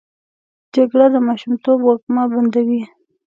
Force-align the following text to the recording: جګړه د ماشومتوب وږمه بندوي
جګړه 0.73 1.05
د 1.13 1.15
ماشومتوب 1.27 1.79
وږمه 1.83 2.23
بندوي 2.31 2.81